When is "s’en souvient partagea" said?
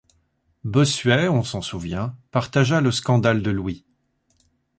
1.43-2.81